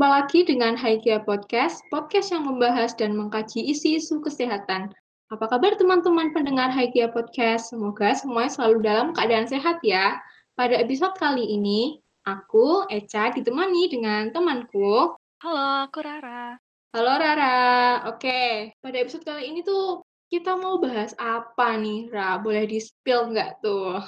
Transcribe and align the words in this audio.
Berjumpa 0.00 0.16
lagi 0.16 0.40
dengan 0.48 0.80
Haikia 0.80 1.20
Podcast, 1.28 1.84
podcast 1.92 2.32
yang 2.32 2.48
membahas 2.48 2.96
dan 2.96 3.12
mengkaji 3.12 3.68
isu-isu 3.68 4.24
kesehatan. 4.24 4.88
Apa 5.28 5.44
kabar 5.44 5.76
teman-teman 5.76 6.32
pendengar 6.32 6.72
Haikia 6.72 7.12
Podcast? 7.12 7.68
Semoga 7.68 8.16
semuanya 8.16 8.48
selalu 8.48 8.80
dalam 8.80 9.12
keadaan 9.12 9.44
sehat 9.44 9.76
ya. 9.84 10.16
Pada 10.56 10.72
episode 10.80 11.12
kali 11.20 11.44
ini, 11.44 12.00
aku, 12.24 12.88
Eca, 12.88 13.28
ditemani 13.28 13.92
dengan 13.92 14.32
temanku. 14.32 15.20
Halo, 15.44 15.84
aku 15.84 16.00
Rara. 16.00 16.56
Halo 16.96 17.14
Rara. 17.20 17.60
Oke, 18.08 18.72
pada 18.80 18.96
episode 19.04 19.28
kali 19.28 19.52
ini 19.52 19.60
tuh 19.60 20.00
kita 20.32 20.56
mau 20.56 20.80
bahas 20.80 21.12
apa 21.20 21.76
nih, 21.76 22.08
Ra? 22.08 22.40
Boleh 22.40 22.64
di-spill 22.64 23.36
nggak 23.36 23.60
tuh? 23.60 24.00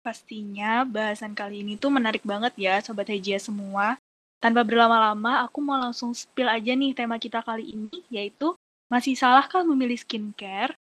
Pastinya 0.00 0.88
bahasan 0.88 1.36
kali 1.36 1.60
ini 1.60 1.76
tuh 1.76 1.92
menarik 1.92 2.24
banget 2.24 2.56
ya, 2.56 2.80
Sobat 2.80 3.12
Hejia 3.12 3.36
semua. 3.36 4.00
Tanpa 4.36 4.62
berlama-lama, 4.68 5.48
aku 5.48 5.64
mau 5.64 5.80
langsung 5.80 6.12
spill 6.12 6.46
aja 6.46 6.76
nih 6.76 6.92
tema 6.92 7.16
kita 7.16 7.40
kali 7.40 7.72
ini, 7.72 8.04
yaitu 8.12 8.52
masih 8.92 9.16
salahkah 9.16 9.64
memilih 9.64 9.96
skincare? 9.96 10.76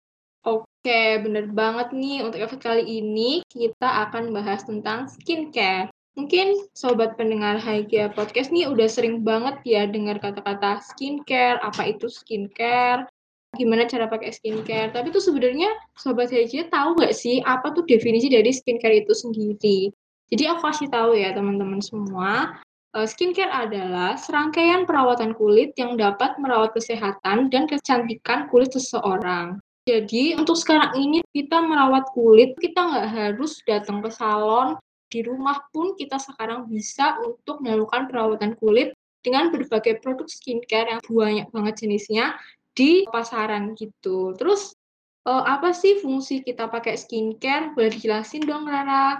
Oke, 0.43 1.23
bener 1.23 1.47
banget 1.53 1.95
nih. 1.95 2.27
Untuk 2.27 2.43
episode 2.43 2.65
kali 2.65 2.85
ini, 2.99 3.47
kita 3.47 4.09
akan 4.09 4.35
bahas 4.35 4.67
tentang 4.67 5.07
skincare. 5.07 5.93
Mungkin 6.13 6.69
sobat 6.77 7.17
pendengar 7.17 7.57
Haikia 7.57 8.13
Podcast 8.13 8.53
nih 8.53 8.69
udah 8.69 8.85
sering 8.85 9.25
banget 9.25 9.57
ya 9.65 9.89
dengar 9.89 10.21
kata-kata 10.21 10.85
skincare, 10.85 11.57
apa 11.65 11.89
itu 11.89 12.05
skincare, 12.05 13.09
gimana 13.57 13.89
cara 13.89 14.09
pakai 14.13 14.29
skincare. 14.29 14.93
Tapi 14.93 15.09
tuh 15.09 15.25
sebenarnya 15.25 15.73
sobat 15.97 16.29
Haikia 16.29 16.69
tahu 16.69 17.01
nggak 17.01 17.17
sih 17.17 17.41
apa 17.45 17.73
tuh 17.73 17.89
definisi 17.89 18.29
dari 18.29 18.53
skincare 18.53 19.05
itu 19.05 19.13
sendiri? 19.17 19.89
Jadi 20.29 20.43
aku 20.49 20.61
kasih 20.69 20.89
tahu 20.93 21.17
ya 21.17 21.33
teman-teman 21.33 21.81
semua, 21.81 22.61
skincare 23.09 23.49
adalah 23.49 24.21
serangkaian 24.21 24.85
perawatan 24.85 25.33
kulit 25.33 25.73
yang 25.81 25.97
dapat 25.97 26.37
merawat 26.37 26.77
kesehatan 26.77 27.49
dan 27.49 27.65
kecantikan 27.65 28.53
kulit 28.53 28.73
seseorang. 28.77 29.57
Jadi 29.89 30.39
untuk 30.39 30.55
sekarang 30.55 30.95
ini 30.95 31.19
kita 31.35 31.59
merawat 31.59 32.07
kulit, 32.15 32.55
kita 32.61 32.87
nggak 32.87 33.09
harus 33.09 33.59
datang 33.67 33.99
ke 33.99 34.13
salon, 34.15 34.79
di 35.11 35.21
rumah 35.27 35.59
pun 35.75 35.99
kita 35.99 36.23
sekarang 36.23 36.71
bisa 36.71 37.19
untuk 37.21 37.59
melakukan 37.61 38.07
perawatan 38.07 38.55
kulit 38.61 38.95
dengan 39.21 39.51
berbagai 39.51 39.99
produk 40.01 40.29
skincare 40.31 40.97
yang 40.97 41.01
banyak 41.03 41.49
banget 41.51 41.75
jenisnya 41.83 42.37
di 42.73 43.05
pasaran 43.11 43.75
gitu. 43.75 44.33
Terus 44.39 44.73
uh, 45.27 45.45
apa 45.45 45.75
sih 45.75 45.99
fungsi 45.99 46.41
kita 46.47 46.71
pakai 46.71 46.97
skincare? 46.97 47.75
Boleh 47.75 47.91
dijelasin 47.91 48.47
dong 48.47 48.71
Rara? 48.71 49.19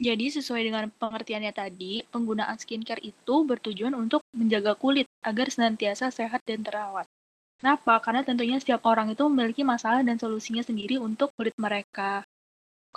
Jadi 0.00 0.26
sesuai 0.32 0.62
dengan 0.64 0.88
pengertiannya 0.88 1.52
tadi, 1.52 2.00
penggunaan 2.08 2.56
skincare 2.56 3.04
itu 3.04 3.34
bertujuan 3.44 3.92
untuk 3.92 4.24
menjaga 4.32 4.72
kulit 4.82 5.06
agar 5.20 5.46
senantiasa 5.52 6.08
sehat 6.08 6.40
dan 6.48 6.64
terawat. 6.64 7.04
Kenapa? 7.60 8.00
Karena 8.00 8.24
tentunya 8.24 8.56
setiap 8.56 8.80
orang 8.88 9.12
itu 9.12 9.22
memiliki 9.28 9.60
masalah 9.60 10.00
dan 10.00 10.16
solusinya 10.16 10.64
sendiri 10.64 10.96
untuk 10.96 11.28
kulit 11.36 11.52
mereka. 11.60 12.24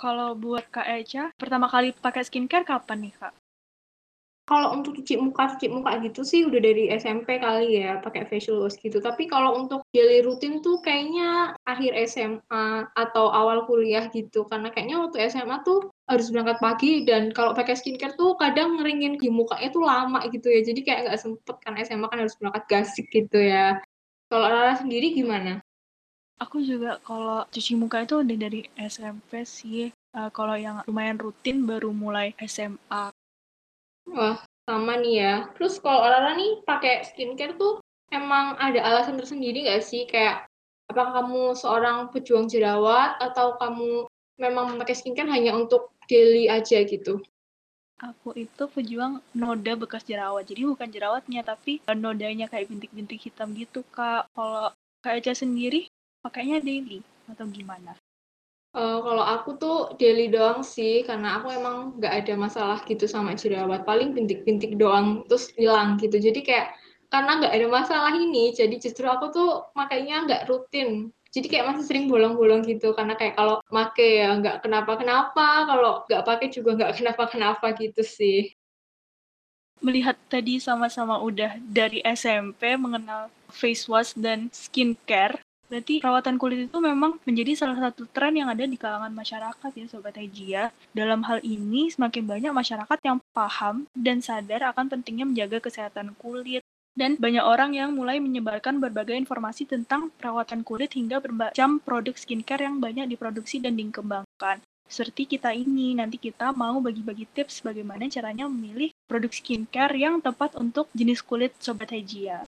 Kalau 0.00 0.32
buat 0.32 0.64
Kak 0.72 0.88
Echa, 0.98 1.24
pertama 1.36 1.68
kali 1.68 1.92
pakai 1.92 2.24
skincare 2.24 2.64
kapan 2.64 2.98
nih 3.04 3.14
Kak? 3.20 3.34
Kalau 4.44 4.76
untuk 4.76 5.00
cuci 5.00 5.16
muka 5.16 5.56
cuci 5.56 5.72
muka 5.72 5.96
gitu 6.04 6.20
sih 6.20 6.44
udah 6.44 6.60
dari 6.60 6.92
SMP 6.92 7.40
kali 7.40 7.80
ya, 7.80 7.96
pakai 8.04 8.28
facial 8.28 8.60
wash 8.60 8.76
gitu. 8.76 9.00
Tapi 9.00 9.24
kalau 9.24 9.56
untuk 9.56 9.80
daily 9.96 10.20
rutin 10.20 10.60
tuh 10.60 10.84
kayaknya 10.84 11.56
akhir 11.64 11.96
SMA 12.04 12.92
atau 12.92 13.32
awal 13.32 13.64
kuliah 13.64 14.04
gitu, 14.12 14.44
karena 14.44 14.68
kayaknya 14.68 15.00
waktu 15.00 15.32
SMA 15.32 15.64
tuh 15.64 15.88
harus 16.12 16.28
berangkat 16.28 16.60
pagi 16.60 16.92
dan 17.08 17.32
kalau 17.32 17.56
pakai 17.56 17.72
skincare 17.72 18.12
tuh 18.20 18.36
kadang 18.36 18.76
ngeringin 18.76 19.16
di 19.16 19.32
mukanya 19.32 19.72
tuh 19.72 19.80
lama 19.80 20.20
gitu 20.28 20.52
ya, 20.52 20.60
jadi 20.60 20.80
kayak 20.84 21.00
nggak 21.08 21.20
sempet 21.24 21.56
kan 21.64 21.80
SMA 21.80 22.04
kan 22.12 22.20
harus 22.20 22.36
berangkat 22.36 22.64
gasik 22.68 23.08
gitu 23.08 23.40
ya. 23.40 23.80
Kalau 24.28 24.44
Rara 24.44 24.76
sendiri 24.76 25.16
gimana? 25.16 25.64
Aku 26.36 26.60
juga 26.60 27.00
kalau 27.00 27.48
cuci 27.48 27.80
muka 27.80 28.04
itu 28.04 28.20
udah 28.20 28.36
dari 28.36 28.68
SMP 28.76 29.48
sih, 29.48 29.88
uh, 30.12 30.28
kalau 30.28 30.52
yang 30.52 30.84
lumayan 30.84 31.16
rutin 31.16 31.64
baru 31.64 31.96
mulai 31.96 32.36
SMA. 32.44 33.08
Wah, 34.08 34.36
sama 34.68 35.00
nih 35.00 35.14
ya. 35.20 35.34
Terus 35.56 35.80
kalau 35.80 36.04
Rara 36.04 36.36
nih 36.36 36.60
pakai 36.64 37.04
skincare 37.08 37.56
tuh 37.56 37.80
emang 38.12 38.56
ada 38.60 38.80
alasan 38.84 39.16
tersendiri 39.16 39.64
nggak 39.64 39.84
sih? 39.84 40.04
Kayak 40.04 40.48
apakah 40.88 41.24
kamu 41.24 41.56
seorang 41.56 42.12
pejuang 42.12 42.46
jerawat 42.46 43.16
atau 43.20 43.56
kamu 43.56 44.04
memang 44.36 44.74
memakai 44.74 44.94
skincare 44.96 45.30
hanya 45.30 45.56
untuk 45.56 45.94
daily 46.10 46.52
aja 46.52 46.84
gitu? 46.84 47.24
Aku 48.02 48.36
itu 48.36 48.68
pejuang 48.68 49.22
noda 49.32 49.72
bekas 49.78 50.04
jerawat. 50.04 50.44
Jadi 50.44 50.66
bukan 50.68 50.90
jerawatnya, 50.90 51.40
tapi 51.46 51.80
nodanya 51.94 52.50
kayak 52.50 52.68
bintik-bintik 52.68 53.22
hitam 53.22 53.54
gitu, 53.56 53.86
Kak. 53.94 54.28
Kalau 54.34 54.74
Kak 55.00 55.14
Eca 55.22 55.32
sendiri, 55.32 55.88
pakainya 56.20 56.60
daily 56.60 57.00
atau 57.30 57.46
gimana? 57.48 57.96
Uh, 58.74 58.98
kalau 59.06 59.22
aku 59.22 59.54
tuh 59.54 59.94
daily 60.02 60.26
doang 60.26 60.66
sih, 60.66 61.06
karena 61.06 61.38
aku 61.38 61.46
emang 61.54 61.94
nggak 61.94 62.26
ada 62.26 62.34
masalah 62.34 62.78
gitu 62.90 63.06
sama 63.06 63.38
jerawat. 63.38 63.86
Paling 63.86 64.10
bintik-bintik 64.18 64.74
doang, 64.74 65.22
terus 65.30 65.54
hilang 65.54 65.94
gitu. 66.02 66.18
Jadi 66.18 66.42
kayak, 66.42 66.74
karena 67.06 67.38
nggak 67.38 67.54
ada 67.54 67.68
masalah 67.70 68.12
ini, 68.18 68.50
jadi 68.50 68.74
justru 68.82 69.06
aku 69.06 69.30
tuh 69.30 69.50
makanya 69.78 70.26
nggak 70.26 70.42
rutin. 70.50 71.14
Jadi 71.30 71.46
kayak 71.54 71.70
masih 71.70 71.86
sering 71.86 72.10
bolong-bolong 72.10 72.66
gitu, 72.66 72.90
karena 72.98 73.14
kayak 73.14 73.38
kalau 73.38 73.62
make 73.70 74.02
ya 74.02 74.34
nggak 74.42 74.66
kenapa-kenapa, 74.66 75.70
kalau 75.70 76.02
nggak 76.10 76.26
pakai 76.26 76.50
juga 76.50 76.74
nggak 76.74 76.92
kenapa-kenapa 76.98 77.78
gitu 77.78 78.02
sih. 78.02 78.58
Melihat 79.78 80.18
tadi 80.26 80.58
sama-sama 80.58 81.22
udah 81.22 81.62
dari 81.62 82.02
SMP 82.02 82.74
mengenal 82.74 83.30
face 83.54 83.86
wash 83.86 84.18
dan 84.18 84.50
skincare, 84.50 85.43
Berarti 85.72 86.04
perawatan 86.04 86.36
kulit 86.36 86.68
itu 86.68 86.78
memang 86.78 87.16
menjadi 87.24 87.56
salah 87.56 87.78
satu 87.88 88.04
tren 88.12 88.36
yang 88.36 88.52
ada 88.52 88.68
di 88.68 88.76
kalangan 88.76 89.10
masyarakat 89.10 89.70
ya 89.72 89.86
Sobat 89.88 90.20
Hejia. 90.20 90.70
Dalam 90.92 91.24
hal 91.24 91.40
ini 91.40 91.88
semakin 91.88 92.28
banyak 92.28 92.52
masyarakat 92.52 92.98
yang 93.00 93.18
paham 93.32 93.88
dan 93.96 94.20
sadar 94.20 94.70
akan 94.70 94.92
pentingnya 94.92 95.24
menjaga 95.24 95.64
kesehatan 95.64 96.12
kulit. 96.20 96.60
Dan 96.94 97.18
banyak 97.18 97.42
orang 97.42 97.74
yang 97.74 97.90
mulai 97.90 98.22
menyebarkan 98.22 98.78
berbagai 98.78 99.18
informasi 99.18 99.66
tentang 99.66 100.14
perawatan 100.14 100.62
kulit 100.62 100.94
hingga 100.94 101.18
bermacam 101.18 101.82
produk 101.82 102.14
skincare 102.14 102.70
yang 102.70 102.78
banyak 102.78 103.10
diproduksi 103.10 103.58
dan 103.58 103.74
dikembangkan. 103.74 104.62
Seperti 104.86 105.26
kita 105.26 105.50
ini, 105.50 105.98
nanti 105.98 106.22
kita 106.22 106.54
mau 106.54 106.78
bagi-bagi 106.78 107.26
tips 107.34 107.66
bagaimana 107.66 108.06
caranya 108.06 108.46
memilih 108.46 108.94
produk 109.10 109.32
skincare 109.32 109.96
yang 109.96 110.22
tepat 110.22 110.54
untuk 110.54 110.86
jenis 110.94 111.24
kulit 111.24 111.50
Sobat 111.58 111.90
Hejia. 111.90 112.46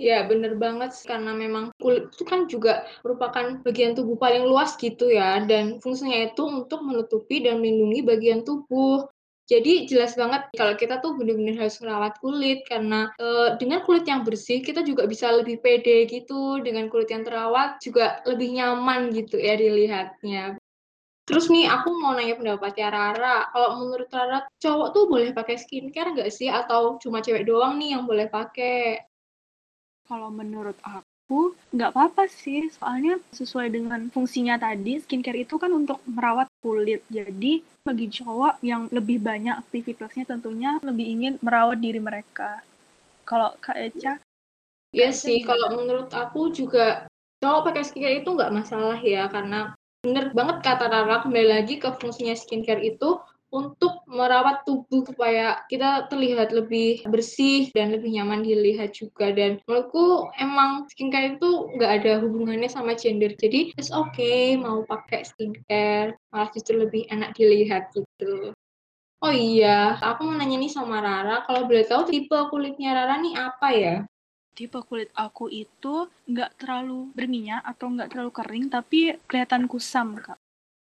Ya, 0.00 0.24
bener 0.24 0.56
banget 0.56 0.96
karena 1.04 1.36
memang 1.36 1.76
kulit 1.76 2.08
itu 2.16 2.24
kan 2.24 2.48
juga 2.48 2.88
merupakan 3.04 3.60
bagian 3.60 3.92
tubuh 3.92 4.16
paling 4.16 4.48
luas 4.48 4.72
gitu 4.80 5.12
ya, 5.12 5.44
dan 5.44 5.76
fungsinya 5.84 6.32
itu 6.32 6.40
untuk 6.48 6.80
menutupi 6.80 7.44
dan 7.44 7.60
melindungi 7.60 8.00
bagian 8.08 8.40
tubuh. 8.40 9.04
Jadi 9.44 9.84
jelas 9.90 10.16
banget 10.16 10.48
kalau 10.56 10.72
kita 10.78 11.04
tuh 11.04 11.20
benar-benar 11.20 11.66
harus 11.66 11.76
merawat 11.84 12.16
kulit 12.22 12.64
karena 12.70 13.12
e, 13.18 13.58
dengan 13.60 13.82
kulit 13.84 14.06
yang 14.08 14.22
bersih 14.24 14.62
kita 14.64 14.80
juga 14.86 15.04
bisa 15.04 15.28
lebih 15.36 15.60
pede 15.60 16.08
gitu, 16.08 16.64
dengan 16.64 16.88
kulit 16.88 17.12
yang 17.12 17.26
terawat 17.26 17.76
juga 17.84 18.24
lebih 18.24 18.56
nyaman 18.56 19.12
gitu 19.12 19.36
ya 19.36 19.52
dilihatnya. 19.58 20.56
Terus 21.28 21.52
nih 21.52 21.68
aku 21.68 21.92
mau 22.00 22.16
nanya 22.16 22.40
pendapatnya 22.40 22.88
Rara, 22.88 23.36
kalau 23.52 23.84
menurut 23.84 24.08
Rara 24.08 24.48
cowok 24.64 24.88
tuh 24.96 25.04
boleh 25.12 25.30
pakai 25.36 25.60
skincare 25.60 26.16
nggak 26.16 26.32
sih 26.32 26.48
atau 26.48 26.96
cuma 27.02 27.20
cewek 27.20 27.44
doang 27.44 27.76
nih 27.76 27.98
yang 27.98 28.08
boleh 28.08 28.30
pakai? 28.32 29.09
Kalau 30.10 30.26
menurut 30.26 30.74
aku, 30.82 31.54
nggak 31.70 31.94
apa-apa 31.94 32.26
sih. 32.26 32.66
Soalnya 32.74 33.22
sesuai 33.30 33.70
dengan 33.70 34.10
fungsinya 34.10 34.58
tadi, 34.58 34.98
skincare 34.98 35.46
itu 35.46 35.54
kan 35.54 35.70
untuk 35.70 36.02
merawat 36.02 36.50
kulit. 36.58 37.06
Jadi 37.06 37.62
bagi 37.86 38.10
cowok 38.10 38.58
yang 38.66 38.90
lebih 38.90 39.22
banyak 39.22 39.54
aktivitasnya 39.54 40.26
tentunya 40.26 40.82
lebih 40.82 41.06
ingin 41.06 41.32
merawat 41.38 41.78
diri 41.78 42.02
mereka. 42.02 42.58
Kalau 43.22 43.54
Kak 43.62 43.78
Eca? 43.78 44.18
Iya 44.90 45.14
sih, 45.14 45.46
kalau 45.46 45.78
menurut 45.78 46.10
aku 46.10 46.50
juga 46.50 47.06
cowok 47.38 47.70
pakai 47.70 47.86
skincare 47.86 48.26
itu 48.26 48.34
nggak 48.34 48.50
masalah 48.50 48.98
ya, 48.98 49.30
karena 49.30 49.78
bener 50.02 50.34
banget 50.34 50.66
kata 50.66 50.90
Rara, 50.90 51.22
kembali 51.22 51.48
lagi 51.54 51.78
ke 51.78 51.94
fungsinya 51.94 52.34
skincare 52.34 52.82
itu 52.82 53.22
untuk 53.50 54.06
merawat 54.06 54.62
tubuh 54.62 55.02
supaya 55.02 55.66
kita 55.66 56.06
terlihat 56.06 56.54
lebih 56.54 57.02
bersih 57.10 57.66
dan 57.74 57.90
lebih 57.90 58.14
nyaman 58.14 58.46
dilihat 58.46 58.94
juga. 58.94 59.34
Dan 59.34 59.58
menurutku 59.66 60.30
emang 60.38 60.86
skincare 60.90 61.36
itu 61.36 61.50
nggak 61.74 61.92
ada 62.02 62.12
hubungannya 62.22 62.70
sama 62.70 62.94
gender. 62.94 63.34
Jadi 63.34 63.74
it's 63.74 63.90
okay 63.90 64.54
mau 64.54 64.86
pakai 64.86 65.26
skincare 65.26 66.14
malah 66.30 66.48
justru 66.54 66.78
lebih 66.78 67.10
enak 67.10 67.34
dilihat 67.34 67.90
gitu. 67.90 68.54
Oh 69.20 69.34
iya 69.34 70.00
aku 70.00 70.24
mau 70.24 70.38
nanya 70.38 70.56
nih 70.56 70.72
sama 70.72 71.02
Rara. 71.02 71.44
Kalau 71.44 71.66
boleh 71.66 71.84
tahu 71.84 72.08
tipe 72.08 72.38
kulitnya 72.48 72.94
Rara 72.94 73.18
nih 73.18 73.34
apa 73.36 73.68
ya? 73.74 73.96
Tipe 74.54 74.78
kulit 74.86 75.10
aku 75.18 75.50
itu 75.50 76.06
nggak 76.30 76.62
terlalu 76.62 77.10
berminyak 77.18 77.66
atau 77.66 77.90
nggak 77.90 78.14
terlalu 78.14 78.32
kering 78.32 78.64
tapi 78.70 79.18
kelihatan 79.26 79.66
kusam 79.66 80.16
kak. 80.22 80.38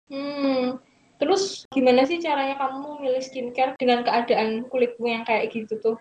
Hmm 0.10 0.88
Terus 1.19 1.68
gimana 1.68 2.07
sih 2.07 2.24
caranya 2.24 2.56
kamu 2.56 3.04
milih 3.04 3.19
skincare 3.19 3.75
dengan 3.75 4.07
keadaan 4.07 4.63
kulitmu 4.71 5.04
yang 5.04 5.27
kayak 5.27 5.51
gitu 5.51 5.75
tuh? 5.83 5.98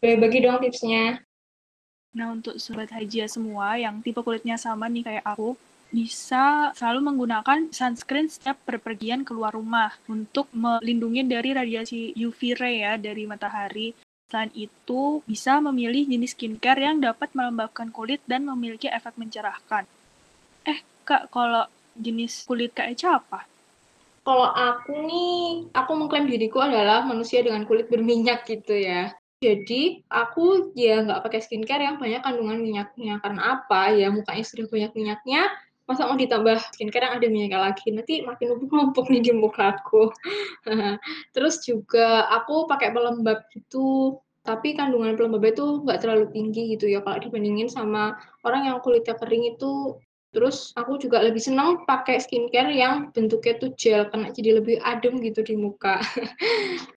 Boleh 0.00 0.16
bagi 0.16 0.40
dong 0.40 0.58
tipsnya. 0.64 1.20
Nah, 2.16 2.32
untuk 2.32 2.56
sobat 2.56 2.88
hajia 2.94 3.28
semua 3.28 3.76
yang 3.76 4.00
tipe 4.00 4.24
kulitnya 4.24 4.56
sama 4.56 4.88
nih 4.88 5.04
kayak 5.04 5.26
aku, 5.26 5.52
bisa 5.92 6.72
selalu 6.72 7.12
menggunakan 7.12 7.70
sunscreen 7.70 8.26
setiap 8.26 8.58
berpergian 8.64 9.22
keluar 9.22 9.52
rumah 9.52 9.92
untuk 10.08 10.48
melindungi 10.50 11.22
dari 11.28 11.52
radiasi 11.52 12.16
UV 12.16 12.56
ray 12.56 12.82
ya 12.82 12.96
dari 12.96 13.28
matahari. 13.28 13.92
Selain 14.32 14.50
itu, 14.56 15.20
bisa 15.28 15.60
memilih 15.60 16.08
jenis 16.08 16.32
skincare 16.32 16.82
yang 16.88 16.98
dapat 16.98 17.30
melembabkan 17.36 17.92
kulit 17.92 18.24
dan 18.24 18.48
memiliki 18.48 18.88
efek 18.88 19.14
mencerahkan. 19.20 19.84
Eh, 20.64 20.80
Kak, 21.04 21.28
kalau 21.28 21.68
jenis 21.94 22.48
kulit 22.48 22.72
Kak 22.72 22.90
Eca 22.90 23.20
apa? 23.20 23.53
Kalau 24.24 24.48
aku 24.48 25.04
nih, 25.04 25.68
aku 25.76 25.92
mengklaim 26.00 26.24
diriku 26.24 26.64
adalah 26.64 27.04
manusia 27.04 27.44
dengan 27.44 27.68
kulit 27.68 27.92
berminyak 27.92 28.48
gitu 28.48 28.72
ya. 28.72 29.12
Jadi 29.44 30.00
aku 30.08 30.72
ya 30.72 31.04
nggak 31.04 31.20
pakai 31.20 31.44
skincare 31.44 31.84
yang 31.84 32.00
banyak 32.00 32.24
kandungan 32.24 32.64
minyaknya. 32.64 33.20
Karena 33.20 33.60
apa? 33.60 33.92
Ya 33.92 34.08
mukanya 34.08 34.44
sudah 34.48 34.64
banyak 34.72 34.96
minyaknya, 34.96 35.52
masa 35.84 36.08
mau 36.08 36.16
ditambah 36.16 36.56
skincare 36.72 37.04
yang 37.04 37.14
ada 37.20 37.28
minyaknya 37.28 37.60
lagi 37.60 37.86
nanti 37.92 38.24
makin 38.24 38.56
numpuk-numpuk 38.56 39.04
nih 39.12 39.20
di 39.20 39.32
mukaku 39.36 40.08
terus 41.36 41.60
juga 41.60 42.24
aku 42.32 42.64
pakai 42.64 42.88
pelembab 42.96 43.44
gitu 43.52 44.16
tapi 44.44 44.72
kandungan 44.72 45.16
pelembab 45.16 45.44
itu 45.44 45.84
nggak 45.84 46.00
terlalu 46.00 46.32
tinggi 46.32 46.72
gitu 46.76 46.88
ya 46.88 47.04
kalau 47.04 47.20
dibandingin 47.20 47.68
sama 47.68 48.16
orang 48.48 48.64
yang 48.68 48.80
kulitnya 48.80 49.12
kering 49.20 49.44
itu 49.56 50.00
terus 50.34 50.74
aku 50.74 50.98
juga 50.98 51.22
lebih 51.22 51.38
senang 51.38 51.86
pakai 51.86 52.18
skincare 52.18 52.74
yang 52.74 53.14
bentuknya 53.14 53.54
tuh 53.62 53.70
gel 53.78 54.10
karena 54.10 54.28
jadi 54.34 54.58
lebih 54.58 54.82
adem 54.82 55.22
gitu 55.22 55.46
di 55.46 55.54
muka 55.54 56.02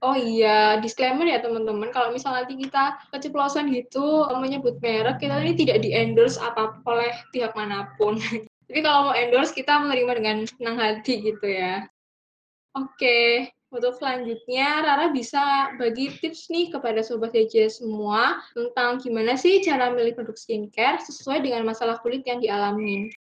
Oh 0.00 0.16
iya, 0.16 0.80
disclaimer 0.80 1.28
ya 1.28 1.44
teman-teman, 1.44 1.92
kalau 1.92 2.08
misalnya 2.08 2.48
nanti 2.48 2.56
kita 2.56 2.96
keceplosan 3.12 3.68
gitu 3.68 4.24
menyebut 4.40 4.80
merek, 4.80 5.20
kita 5.20 5.36
ini 5.44 5.52
tidak 5.52 5.84
di-endorse 5.84 6.40
apa 6.40 6.80
oleh 6.88 7.12
pihak 7.36 7.52
mana 7.52 7.84
pun. 8.00 8.16
Tapi 8.64 8.80
kalau 8.80 9.12
mau 9.12 9.14
endorse, 9.14 9.52
kita 9.52 9.76
menerima 9.76 10.12
dengan 10.16 10.36
senang 10.48 10.80
hati 10.80 11.20
gitu 11.20 11.44
ya. 11.44 11.84
Oke, 12.72 13.52
untuk 13.70 13.94
selanjutnya 14.02 14.82
Rara 14.82 15.06
bisa 15.14 15.70
bagi 15.78 16.10
tips 16.18 16.50
nih 16.50 16.74
kepada 16.74 17.06
Sobat 17.06 17.30
DJ 17.30 17.70
semua 17.70 18.42
tentang 18.50 18.98
gimana 18.98 19.38
sih 19.38 19.62
cara 19.62 19.94
milih 19.94 20.18
produk 20.18 20.34
skincare 20.34 20.98
sesuai 21.06 21.38
dengan 21.38 21.62
masalah 21.62 22.02
kulit 22.02 22.26
yang 22.26 22.42
dialami. 22.42 23.14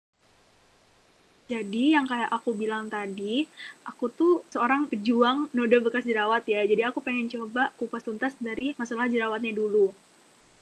Jadi 1.47 1.95
yang 1.95 2.03
kayak 2.03 2.27
aku 2.27 2.51
bilang 2.51 2.91
tadi, 2.91 3.47
aku 3.87 4.11
tuh 4.11 4.43
seorang 4.51 4.87
pejuang 4.87 5.47
noda 5.55 5.79
bekas 5.79 6.03
jerawat 6.03 6.43
ya. 6.43 6.63
Jadi 6.67 6.83
aku 6.83 6.99
pengen 6.99 7.31
coba 7.31 7.71
kupas 7.79 8.03
tuntas 8.03 8.35
dari 8.35 8.75
masalah 8.75 9.07
jerawatnya 9.07 9.55
dulu. 9.55 9.95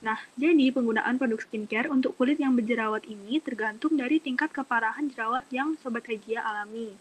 Nah, 0.06 0.22
jadi 0.38 0.70
penggunaan 0.70 1.18
produk 1.18 1.42
skincare 1.42 1.90
untuk 1.90 2.14
kulit 2.14 2.38
yang 2.38 2.54
berjerawat 2.54 3.10
ini 3.10 3.42
tergantung 3.42 3.98
dari 3.98 4.22
tingkat 4.22 4.54
keparahan 4.54 5.10
jerawat 5.10 5.50
yang 5.50 5.74
Sobat 5.82 6.06
Hajia 6.06 6.46
alami. 6.46 6.94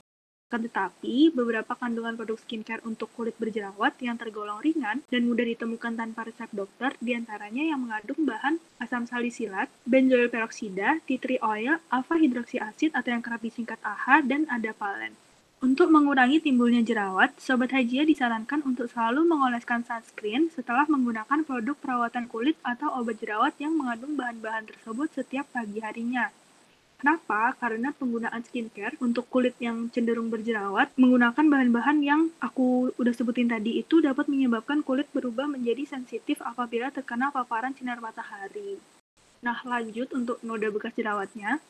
Akan 0.52 0.60
tetapi, 0.68 1.32
beberapa 1.32 1.72
kandungan 1.72 2.14
produk 2.20 2.36
skincare 2.36 2.84
untuk 2.84 3.08
kulit 3.16 3.32
berjerawat 3.40 3.96
yang 4.04 4.20
tergolong 4.20 4.60
ringan 4.60 5.00
dan 5.08 5.24
mudah 5.24 5.42
ditemukan 5.48 5.96
tanpa 5.96 6.28
resep 6.28 6.52
dokter, 6.52 6.92
di 7.00 7.16
antaranya 7.16 7.64
yang 7.74 7.80
mengandung 7.80 8.28
bahan 8.28 8.60
asam 8.76 9.08
salisilat, 9.08 9.72
benzoyl 9.88 10.28
peroksida, 10.28 11.00
tea 11.08 11.16
tree 11.16 11.40
oil, 11.40 11.80
alpha 11.88 12.20
hidroksi 12.20 12.60
asid 12.60 12.92
atau 12.92 13.16
yang 13.16 13.24
kerap 13.24 13.40
disingkat 13.40 13.80
AHA, 13.80 14.28
dan 14.28 14.44
adapalene. 14.52 15.16
Untuk 15.64 15.88
mengurangi 15.88 16.44
timbulnya 16.44 16.84
jerawat, 16.84 17.40
Sobat 17.40 17.72
Hajia 17.72 18.04
disarankan 18.04 18.60
untuk 18.68 18.92
selalu 18.92 19.24
mengoleskan 19.24 19.80
sunscreen 19.80 20.52
setelah 20.52 20.84
menggunakan 20.92 21.40
produk 21.40 21.72
perawatan 21.80 22.28
kulit 22.28 22.60
atau 22.60 22.92
obat 23.00 23.16
jerawat 23.16 23.56
yang 23.56 23.72
mengandung 23.72 24.12
bahan-bahan 24.12 24.68
tersebut 24.68 25.08
setiap 25.16 25.48
pagi 25.56 25.80
harinya. 25.80 26.28
Kenapa? 27.04 27.52
Karena 27.60 27.92
penggunaan 27.92 28.40
skincare 28.48 28.96
untuk 28.96 29.28
kulit 29.28 29.52
yang 29.60 29.92
cenderung 29.92 30.32
berjerawat 30.32 30.88
menggunakan 30.96 31.44
bahan-bahan 31.52 32.00
yang 32.00 32.32
aku 32.40 32.96
udah 32.96 33.12
sebutin 33.12 33.44
tadi 33.44 33.76
itu 33.76 34.00
dapat 34.00 34.24
menyebabkan 34.24 34.80
kulit 34.80 35.04
berubah 35.12 35.44
menjadi 35.44 35.84
sensitif 35.84 36.40
apabila 36.40 36.88
terkena 36.88 37.28
paparan 37.28 37.76
sinar 37.76 38.00
matahari. 38.00 38.80
Nah, 39.44 39.60
lanjut 39.68 40.16
untuk 40.16 40.40
noda 40.40 40.72
bekas 40.72 40.96
jerawatnya. 40.96 41.60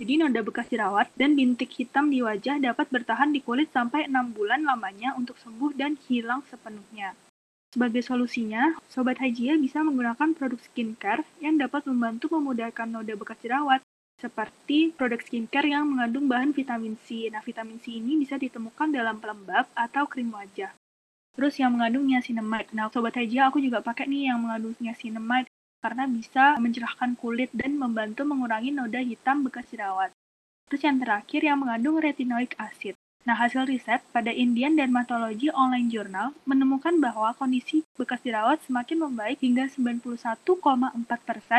Jadi 0.00 0.24
noda 0.24 0.40
bekas 0.40 0.72
jerawat 0.72 1.12
dan 1.20 1.36
bintik 1.36 1.68
hitam 1.68 2.08
di 2.08 2.24
wajah 2.24 2.56
dapat 2.56 2.88
bertahan 2.88 3.28
di 3.28 3.44
kulit 3.44 3.68
sampai 3.68 4.08
6 4.08 4.32
bulan 4.32 4.64
lamanya 4.64 5.12
untuk 5.20 5.36
sembuh 5.36 5.76
dan 5.76 6.00
hilang 6.08 6.40
sepenuhnya. 6.48 7.12
Sebagai 7.76 8.00
solusinya, 8.00 8.80
Sobat 8.88 9.20
Hajia 9.20 9.60
bisa 9.60 9.84
menggunakan 9.84 10.32
produk 10.32 10.56
skincare 10.64 11.28
yang 11.44 11.60
dapat 11.60 11.84
membantu 11.84 12.32
memudahkan 12.32 12.88
noda 12.88 13.12
bekas 13.12 13.36
jerawat 13.44 13.84
seperti 14.18 14.90
produk 14.90 15.22
skincare 15.22 15.70
yang 15.70 15.86
mengandung 15.86 16.26
bahan 16.26 16.50
vitamin 16.50 16.98
C. 17.06 17.30
Nah, 17.30 17.38
vitamin 17.38 17.78
C 17.78 18.02
ini 18.02 18.18
bisa 18.18 18.34
ditemukan 18.34 18.90
dalam 18.90 19.22
pelembab 19.22 19.70
atau 19.78 20.10
krim 20.10 20.34
wajah. 20.34 20.74
Terus 21.38 21.54
yang 21.62 21.78
mengandung 21.78 22.02
niacinamide. 22.10 22.74
Nah, 22.74 22.90
sobat 22.90 23.14
Hajia 23.14 23.46
aku 23.46 23.62
juga 23.62 23.78
pakai 23.78 24.10
nih 24.10 24.34
yang 24.34 24.42
mengandung 24.42 24.74
niacinamide 24.82 25.46
karena 25.78 26.10
bisa 26.10 26.58
mencerahkan 26.58 27.14
kulit 27.14 27.54
dan 27.54 27.78
membantu 27.78 28.26
mengurangi 28.26 28.74
noda 28.74 28.98
hitam 28.98 29.46
bekas 29.46 29.70
jerawat. 29.70 30.10
Terus 30.66 30.82
yang 30.82 30.98
terakhir 30.98 31.40
yang 31.46 31.62
mengandung 31.62 32.02
retinoic 32.02 32.58
acid. 32.58 32.98
Nah, 33.28 33.36
hasil 33.36 33.68
riset 33.68 34.00
pada 34.08 34.32
Indian 34.32 34.72
Dermatology 34.72 35.52
Online 35.52 35.92
Journal 35.92 36.32
menemukan 36.48 36.96
bahwa 36.96 37.36
kondisi 37.36 37.84
bekas 38.00 38.24
jerawat 38.24 38.56
semakin 38.64 39.04
membaik 39.04 39.44
hingga 39.44 39.68
91,4% 39.68 40.48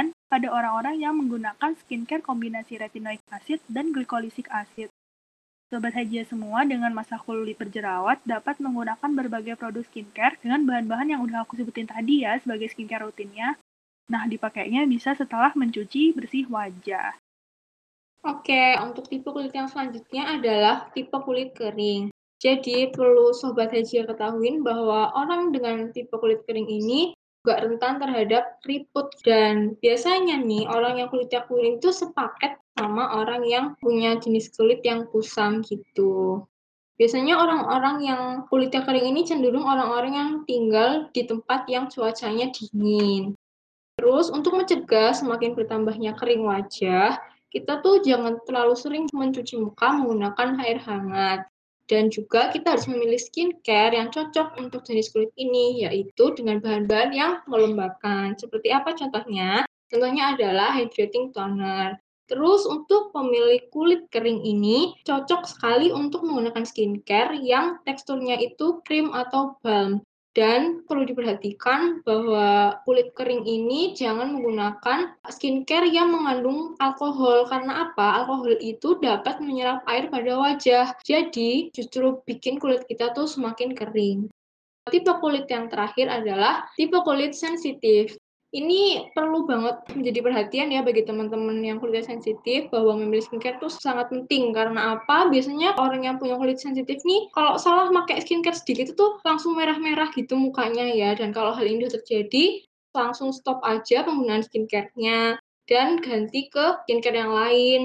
pada 0.09 0.47
orang-orang 0.49 0.97
yang 0.97 1.13
menggunakan 1.13 1.77
skincare 1.77 2.25
kombinasi 2.25 2.81
retinoic 2.81 3.21
acid 3.29 3.61
dan 3.69 3.93
glycolic 3.93 4.49
acid. 4.49 4.89
Sobat 5.69 5.93
Hajia 5.93 6.25
semua 6.25 6.65
dengan 6.65 6.89
masa 6.89 7.21
kulit 7.21 7.61
berjerawat 7.61 8.17
dapat 8.25 8.57
menggunakan 8.57 9.13
berbagai 9.13 9.53
produk 9.53 9.85
skincare 9.85 10.41
dengan 10.41 10.65
bahan-bahan 10.65 11.13
yang 11.13 11.21
udah 11.21 11.45
aku 11.45 11.53
sebutin 11.53 11.85
tadi 11.85 12.25
ya 12.25 12.41
sebagai 12.41 12.73
skincare 12.73 13.05
rutinnya. 13.05 13.61
Nah, 14.09 14.25
dipakainya 14.25 14.89
bisa 14.89 15.13
setelah 15.13 15.53
mencuci 15.53 16.17
bersih 16.17 16.49
wajah. 16.49 17.13
Oke, 18.27 18.75
untuk 18.83 19.07
tipe 19.07 19.31
kulit 19.31 19.55
yang 19.55 19.71
selanjutnya 19.71 20.35
adalah 20.35 20.91
tipe 20.91 21.15
kulit 21.23 21.55
kering. 21.55 22.11
Jadi, 22.39 22.91
perlu 22.91 23.31
Sobat 23.31 23.71
Haji 23.71 24.03
ketahui 24.03 24.59
bahwa 24.59 25.11
orang 25.15 25.55
dengan 25.55 25.91
tipe 25.95 26.11
kulit 26.19 26.43
kering 26.43 26.67
ini 26.67 27.15
juga 27.39 27.63
rentan 27.63 27.95
terhadap 28.03 28.59
keriput. 28.59 29.15
Dan 29.23 29.79
biasanya 29.79 30.35
nih, 30.35 30.67
orang 30.67 30.99
yang 30.99 31.07
kulitnya 31.07 31.47
kering 31.47 31.79
itu 31.79 31.95
sepaket 31.95 32.59
sama 32.75 33.23
orang 33.23 33.47
yang 33.47 33.65
punya 33.79 34.19
jenis 34.19 34.51
kulit 34.51 34.83
yang 34.83 35.07
kusam 35.11 35.63
gitu. 35.63 36.43
Biasanya 36.99 37.39
orang-orang 37.39 38.03
yang 38.03 38.23
kulitnya 38.51 38.83
kering 38.83 39.15
ini 39.15 39.23
cenderung 39.23 39.63
orang-orang 39.63 40.13
yang 40.19 40.31
tinggal 40.43 41.07
di 41.15 41.23
tempat 41.23 41.63
yang 41.71 41.87
cuacanya 41.87 42.51
dingin. 42.51 43.31
Terus, 43.95 44.27
untuk 44.27 44.59
mencegah 44.59 45.15
semakin 45.15 45.55
bertambahnya 45.55 46.15
kering 46.19 46.43
wajah, 46.43 47.15
kita 47.49 47.81
tuh 47.81 48.05
jangan 48.05 48.37
terlalu 48.45 48.75
sering 48.77 49.05
mencuci 49.09 49.57
muka 49.57 49.89
menggunakan 49.93 50.61
air 50.61 50.79
hangat. 50.81 51.49
Dan 51.89 52.13
juga 52.13 52.53
kita 52.53 52.77
harus 52.77 52.85
memilih 52.85 53.17
skincare 53.17 53.97
yang 53.97 54.13
cocok 54.13 54.61
untuk 54.61 54.85
jenis 54.85 55.09
kulit 55.09 55.33
ini, 55.41 55.81
yaitu 55.89 56.29
dengan 56.37 56.61
bahan-bahan 56.61 57.11
yang 57.17 57.41
melembabkan. 57.49 58.37
Seperti 58.37 58.69
apa 58.69 58.93
contohnya? 58.93 59.65
Contohnya 59.89 60.37
adalah 60.37 60.77
hydrating 60.77 61.33
toner. 61.33 61.97
Terus 62.29 62.69
untuk 62.69 63.09
pemilik 63.09 63.65
kulit 63.73 64.05
kering 64.13 64.45
ini 64.45 64.93
cocok 65.01 65.49
sekali 65.49 65.89
untuk 65.89 66.21
menggunakan 66.21 66.61
skincare 66.61 67.33
yang 67.41 67.81
teksturnya 67.89 68.37
itu 68.37 68.85
krim 68.85 69.09
atau 69.09 69.57
balm. 69.65 70.05
Dan 70.29 70.85
perlu 70.85 71.09
diperhatikan 71.09 72.05
bahwa 72.05 72.77
kulit 72.85 73.17
kering 73.17 73.49
ini 73.49 73.97
jangan 73.97 74.29
menggunakan 74.37 75.17
skincare 75.25 75.89
yang 75.89 76.13
mengandung 76.13 76.77
alkohol. 76.77 77.49
Karena 77.49 77.89
apa? 77.89 78.21
Alkohol 78.21 78.61
itu 78.61 79.01
dapat 79.01 79.41
menyerap 79.41 79.81
air 79.89 80.05
pada 80.13 80.37
wajah. 80.37 80.93
Jadi 81.01 81.73
justru 81.73 82.21
bikin 82.29 82.61
kulit 82.61 82.85
kita 82.85 83.09
tuh 83.17 83.25
semakin 83.25 83.73
kering. 83.73 84.29
Tipe 84.89 85.13
kulit 85.17 85.49
yang 85.49 85.65
terakhir 85.65 86.09
adalah 86.09 86.69
tipe 86.77 86.97
kulit 87.01 87.33
sensitif. 87.33 88.18
Ini 88.49 89.13
perlu 89.13 89.45
banget 89.45 89.85
menjadi 89.93 90.25
perhatian 90.25 90.73
ya 90.73 90.81
bagi 90.81 91.05
teman-teman 91.05 91.61
yang 91.61 91.77
kulitnya 91.77 92.17
sensitif 92.17 92.65
bahwa 92.73 92.97
memilih 92.97 93.21
skincare 93.21 93.61
itu 93.61 93.69
sangat 93.69 94.09
penting 94.09 94.49
karena 94.57 94.97
apa? 94.97 95.29
Biasanya 95.29 95.77
orang 95.77 96.09
yang 96.09 96.17
punya 96.17 96.33
kulit 96.33 96.57
sensitif 96.57 96.97
nih 97.05 97.29
kalau 97.29 97.61
salah 97.61 97.93
pakai 97.93 98.25
skincare 98.25 98.57
sedikit 98.57 98.97
itu 98.97 99.05
langsung 99.21 99.53
merah-merah 99.53 100.09
gitu 100.17 100.33
mukanya 100.33 100.89
ya 100.89 101.13
dan 101.13 101.29
kalau 101.29 101.53
hal 101.53 101.61
ini 101.61 101.85
terjadi 101.93 102.65
langsung 102.97 103.29
stop 103.29 103.61
aja 103.61 104.01
penggunaan 104.01 104.41
skincare-nya 104.41 105.37
dan 105.69 106.01
ganti 106.01 106.49
ke 106.49 106.81
skincare 106.89 107.21
yang 107.21 107.33
lain. 107.37 107.81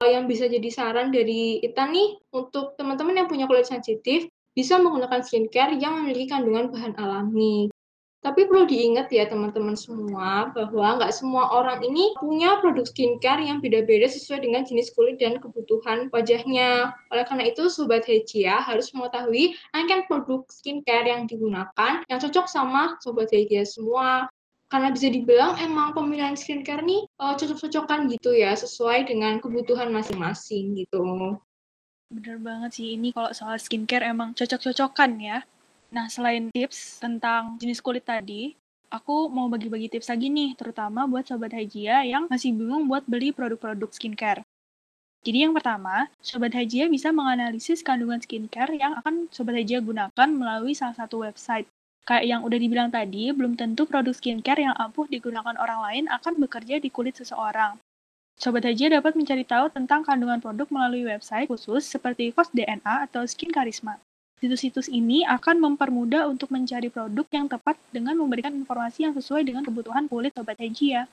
Yang 0.00 0.24
bisa 0.32 0.44
jadi 0.48 0.68
saran 0.72 1.12
dari 1.12 1.60
kita 1.60 1.92
nih 1.92 2.24
untuk 2.32 2.72
teman-teman 2.80 3.20
yang 3.20 3.28
punya 3.28 3.44
kulit 3.44 3.68
sensitif 3.68 4.32
bisa 4.56 4.80
menggunakan 4.80 5.20
skincare 5.20 5.76
yang 5.76 6.00
memiliki 6.00 6.32
kandungan 6.32 6.72
bahan 6.72 6.96
alami 6.96 7.68
Tapi 8.24 8.48
perlu 8.48 8.64
diingat 8.64 9.12
ya 9.12 9.28
teman-teman 9.28 9.76
semua 9.76 10.48
bahwa 10.56 10.96
nggak 10.96 11.12
semua 11.12 11.52
orang 11.52 11.84
ini 11.84 12.16
punya 12.16 12.56
produk 12.64 12.88
skincare 12.88 13.44
yang 13.44 13.60
beda-beda 13.60 14.08
sesuai 14.08 14.48
dengan 14.48 14.64
jenis 14.64 14.96
kulit 14.96 15.20
dan 15.20 15.36
kebutuhan 15.36 16.08
wajahnya. 16.08 16.96
Oleh 17.12 17.28
karena 17.28 17.52
itu 17.52 17.68
Sobat 17.68 18.08
Hejia 18.08 18.64
harus 18.64 18.88
mengetahui 18.96 19.52
rangkaian 19.76 20.08
produk 20.08 20.40
skincare 20.48 21.04
yang 21.04 21.28
digunakan 21.28 22.00
yang 22.08 22.16
cocok 22.16 22.48
sama 22.48 22.96
Sobat 23.04 23.28
Hejia 23.28 23.68
semua 23.68 24.32
karena 24.72 24.88
bisa 24.88 25.12
dibilang 25.12 25.60
emang 25.60 25.92
pemilihan 25.92 26.32
skincare 26.32 26.80
nih 26.80 27.04
uh, 27.20 27.36
cocok-cocokan 27.36 28.08
gitu 28.08 28.32
ya 28.32 28.56
sesuai 28.56 29.04
dengan 29.04 29.36
kebutuhan 29.36 29.92
masing-masing 29.92 30.80
gitu. 30.80 31.36
Bener 32.08 32.40
banget 32.40 32.80
sih 32.80 32.96
ini 32.96 33.12
kalau 33.12 33.36
soal 33.36 33.60
skincare 33.60 34.08
emang 34.08 34.32
cocok-cocokan 34.32 35.20
ya. 35.20 35.38
Nah, 35.94 36.10
selain 36.10 36.50
tips 36.50 36.98
tentang 36.98 37.54
jenis 37.62 37.78
kulit 37.78 38.02
tadi, 38.02 38.58
aku 38.90 39.30
mau 39.30 39.46
bagi-bagi 39.46 39.86
tips 39.86 40.10
lagi 40.10 40.26
nih, 40.26 40.58
terutama 40.58 41.06
buat 41.06 41.22
Sobat 41.22 41.54
Hajia 41.54 42.02
yang 42.02 42.26
masih 42.26 42.50
bingung 42.50 42.90
buat 42.90 43.06
beli 43.06 43.30
produk-produk 43.30 43.94
skincare. 43.94 44.42
Jadi 45.22 45.46
yang 45.46 45.54
pertama, 45.54 46.10
Sobat 46.18 46.50
Hajia 46.50 46.90
bisa 46.90 47.14
menganalisis 47.14 47.86
kandungan 47.86 48.18
skincare 48.18 48.74
yang 48.74 48.98
akan 48.98 49.30
Sobat 49.30 49.54
Hajia 49.54 49.78
gunakan 49.78 50.28
melalui 50.34 50.74
salah 50.74 50.98
satu 50.98 51.22
website. 51.22 51.70
Kayak 52.02 52.26
yang 52.26 52.40
udah 52.42 52.58
dibilang 52.58 52.90
tadi, 52.90 53.30
belum 53.30 53.54
tentu 53.54 53.86
produk 53.86 54.12
skincare 54.12 54.66
yang 54.66 54.74
ampuh 54.74 55.06
digunakan 55.06 55.54
orang 55.56 55.78
lain 55.78 56.04
akan 56.10 56.42
bekerja 56.42 56.82
di 56.82 56.90
kulit 56.90 57.22
seseorang. 57.22 57.78
Sobat 58.34 58.66
Hajia 58.66 58.90
dapat 58.90 59.14
mencari 59.14 59.46
tahu 59.46 59.70
tentang 59.70 60.02
kandungan 60.02 60.42
produk 60.42 60.66
melalui 60.74 61.06
website 61.06 61.46
khusus 61.46 61.86
seperti 61.86 62.34
Kos 62.34 62.50
DNA 62.50 63.06
atau 63.06 63.22
Skin 63.30 63.54
Karisma. 63.54 64.02
Situs-situs 64.44 64.92
ini 64.92 65.24
akan 65.24 65.56
mempermudah 65.56 66.28
untuk 66.28 66.52
mencari 66.52 66.92
produk 66.92 67.24
yang 67.32 67.48
tepat 67.48 67.80
dengan 67.88 68.12
memberikan 68.20 68.52
informasi 68.52 69.08
yang 69.08 69.16
sesuai 69.16 69.40
dengan 69.40 69.64
kebutuhan 69.64 70.04
kulit 70.04 70.36
Sobat 70.36 70.60
Heji 70.60 71.00
ya. 71.00 71.08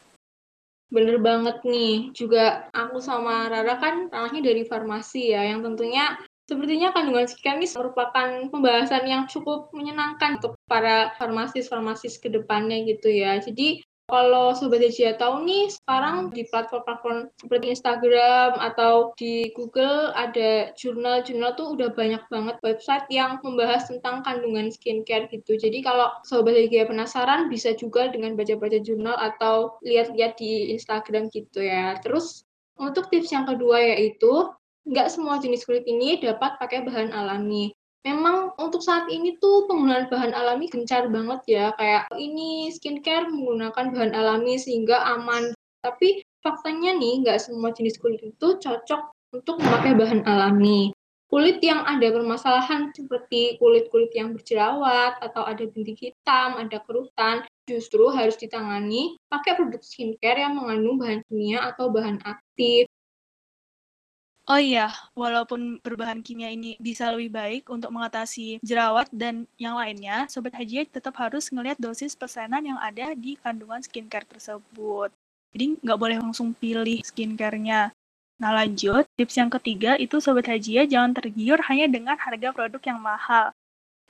Bener 0.92 1.16
banget 1.16 1.64
nih, 1.64 2.12
juga 2.12 2.68
aku 2.76 3.00
sama 3.00 3.48
Rara 3.48 3.80
kan 3.80 4.12
ranahnya 4.12 4.44
dari 4.44 4.68
farmasi 4.68 5.32
ya, 5.32 5.48
yang 5.48 5.64
tentunya 5.64 6.20
sepertinya 6.44 6.92
kandungan 6.92 7.32
skincare 7.32 7.64
ini 7.64 7.72
merupakan 7.72 8.28
pembahasan 8.52 9.08
yang 9.08 9.24
cukup 9.32 9.72
menyenangkan 9.72 10.44
untuk 10.44 10.60
para 10.68 11.16
farmasis-farmasis 11.16 12.20
ke 12.20 12.28
depannya 12.28 12.84
gitu 12.84 13.08
ya. 13.08 13.40
Jadi 13.40 13.80
kalau 14.12 14.52
Sobat 14.52 14.84
Asia 14.84 15.16
tahu 15.16 15.48
nih, 15.48 15.72
sekarang 15.72 16.36
di 16.36 16.44
platform-platform 16.52 17.32
seperti 17.40 17.72
Instagram 17.72 18.60
atau 18.60 19.16
di 19.16 19.48
Google 19.56 20.12
ada 20.12 20.76
jurnal-jurnal 20.76 21.56
tuh 21.56 21.80
udah 21.80 21.96
banyak 21.96 22.20
banget 22.28 22.60
website 22.60 23.08
yang 23.08 23.40
membahas 23.40 23.88
tentang 23.88 24.20
kandungan 24.28 24.68
skincare 24.68 25.32
gitu. 25.32 25.56
Jadi 25.56 25.80
kalau 25.80 26.12
Sobat 26.28 26.60
Asia 26.60 26.84
penasaran, 26.84 27.48
bisa 27.48 27.72
juga 27.72 28.12
dengan 28.12 28.36
baca-baca 28.36 28.84
jurnal 28.84 29.16
atau 29.16 29.80
lihat-lihat 29.88 30.36
di 30.36 30.76
Instagram 30.76 31.32
gitu 31.32 31.64
ya. 31.64 31.96
Terus 32.04 32.44
untuk 32.76 33.08
tips 33.08 33.32
yang 33.32 33.48
kedua 33.48 33.80
yaitu, 33.80 34.52
nggak 34.84 35.08
semua 35.08 35.40
jenis 35.40 35.64
kulit 35.64 35.88
ini 35.88 36.20
dapat 36.20 36.60
pakai 36.60 36.84
bahan 36.84 37.16
alami 37.16 37.72
memang 38.02 38.54
untuk 38.58 38.82
saat 38.82 39.08
ini 39.10 39.38
tuh 39.38 39.70
penggunaan 39.70 40.10
bahan 40.10 40.34
alami 40.34 40.68
gencar 40.70 41.08
banget 41.10 41.42
ya. 41.48 41.66
Kayak 41.78 42.10
ini 42.18 42.70
skincare 42.74 43.30
menggunakan 43.30 43.94
bahan 43.94 44.14
alami 44.14 44.58
sehingga 44.58 45.02
aman. 45.18 45.54
Tapi 45.82 46.22
faktanya 46.42 46.98
nih, 46.98 47.26
nggak 47.26 47.42
semua 47.42 47.74
jenis 47.74 47.98
kulit 48.02 48.22
itu 48.22 48.48
cocok 48.58 49.02
untuk 49.34 49.62
memakai 49.62 49.94
bahan 49.98 50.22
alami. 50.26 50.94
Kulit 51.32 51.64
yang 51.64 51.88
ada 51.88 52.12
permasalahan 52.12 52.92
seperti 52.92 53.56
kulit-kulit 53.56 54.12
yang 54.12 54.36
berjerawat 54.36 55.16
atau 55.24 55.48
ada 55.48 55.64
bintik 55.64 55.96
hitam, 56.12 56.60
ada 56.60 56.84
kerutan, 56.84 57.48
justru 57.64 58.12
harus 58.12 58.36
ditangani 58.36 59.16
pakai 59.32 59.56
produk 59.56 59.80
skincare 59.80 60.44
yang 60.44 60.60
mengandung 60.60 61.00
bahan 61.00 61.24
kimia 61.32 61.72
atau 61.72 61.88
bahan 61.88 62.20
aktif. 62.28 62.91
Oh 64.52 64.60
iya, 64.60 64.92
walaupun 65.16 65.80
berbahan 65.80 66.20
kimia 66.20 66.52
ini 66.52 66.76
bisa 66.76 67.08
lebih 67.08 67.32
baik 67.32 67.72
untuk 67.72 67.88
mengatasi 67.88 68.60
jerawat 68.60 69.08
dan 69.16 69.48
yang 69.56 69.80
lainnya, 69.80 70.28
Sobat 70.28 70.52
Haji 70.60 70.92
tetap 70.92 71.16
harus 71.24 71.48
ngelihat 71.56 71.80
dosis 71.80 72.20
persenan 72.20 72.60
yang 72.68 72.76
ada 72.76 73.16
di 73.16 73.40
kandungan 73.40 73.80
skincare 73.80 74.28
tersebut. 74.28 75.08
Jadi 75.56 75.80
nggak 75.80 75.96
boleh 75.96 76.20
langsung 76.20 76.52
pilih 76.52 77.00
skincare-nya. 77.00 77.96
Nah 78.44 78.52
lanjut, 78.52 79.08
tips 79.16 79.40
yang 79.40 79.48
ketiga 79.48 79.96
itu 79.96 80.20
Sobat 80.20 80.44
Haji 80.52 80.84
jangan 80.84 81.16
tergiur 81.16 81.64
hanya 81.72 81.88
dengan 81.88 82.20
harga 82.20 82.52
produk 82.52 82.84
yang 82.84 83.00
mahal. 83.00 83.56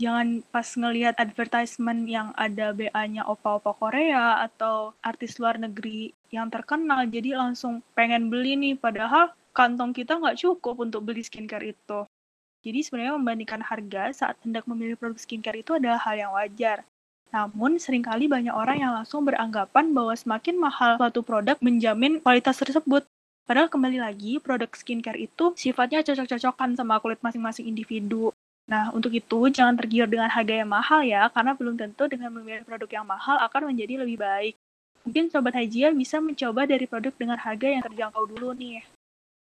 Jangan 0.01 0.41
pas 0.50 0.65
ngelihat 0.74 1.21
advertisement 1.21 2.10
yang 2.10 2.33
ada 2.33 2.74
BA-nya 2.74 3.29
opa-opa 3.29 3.77
Korea 3.77 4.41
atau 4.41 4.98
artis 5.05 5.38
luar 5.38 5.62
negeri 5.62 6.17
yang 6.33 6.50
terkenal, 6.50 7.05
jadi 7.05 7.38
langsung 7.38 7.86
pengen 7.93 8.33
beli 8.33 8.57
nih, 8.57 8.74
padahal 8.81 9.29
kantong 9.51 9.91
kita 9.91 10.17
nggak 10.17 10.39
cukup 10.39 10.75
untuk 10.81 11.03
beli 11.05 11.24
skincare 11.24 11.72
itu. 11.75 12.08
Jadi 12.62 12.79
sebenarnya 12.86 13.17
membandingkan 13.17 13.62
harga 13.65 14.13
saat 14.13 14.36
hendak 14.46 14.70
memilih 14.70 14.93
produk 14.93 15.17
skincare 15.17 15.60
itu 15.60 15.74
adalah 15.74 15.98
hal 15.98 16.15
yang 16.15 16.31
wajar. 16.34 16.86
Namun, 17.31 17.79
sering 17.79 18.03
kali 18.03 18.27
banyak 18.27 18.51
orang 18.51 18.84
yang 18.84 18.91
langsung 18.91 19.24
beranggapan 19.24 19.96
bahwa 19.96 20.13
semakin 20.13 20.55
mahal 20.60 21.00
suatu 21.00 21.24
produk 21.24 21.55
menjamin 21.63 22.20
kualitas 22.20 22.60
tersebut. 22.60 23.08
Padahal 23.48 23.72
kembali 23.72 24.03
lagi, 24.03 24.38
produk 24.38 24.70
skincare 24.75 25.17
itu 25.17 25.55
sifatnya 25.55 26.03
cocok-cocokan 26.05 26.75
sama 26.75 27.00
kulit 27.00 27.17
masing-masing 27.24 27.72
individu. 27.72 28.36
Nah, 28.70 28.93
untuk 28.93 29.15
itu 29.15 29.50
jangan 29.50 29.74
tergiur 29.79 30.05
dengan 30.05 30.29
harga 30.29 30.53
yang 30.53 30.70
mahal 30.70 31.01
ya, 31.01 31.31
karena 31.34 31.58
belum 31.58 31.75
tentu 31.79 32.05
dengan 32.05 32.29
memilih 32.36 32.62
produk 32.67 33.01
yang 33.01 33.08
mahal 33.08 33.41
akan 33.41 33.74
menjadi 33.74 34.05
lebih 34.05 34.22
baik. 34.22 34.53
Mungkin 35.01 35.34
Sobat 35.34 35.58
Hajia 35.58 35.89
bisa 35.96 36.22
mencoba 36.22 36.70
dari 36.70 36.86
produk 36.86 37.15
dengan 37.17 37.41
harga 37.41 37.67
yang 37.67 37.81
terjangkau 37.81 38.24
dulu 38.29 38.53
nih. 38.53 38.86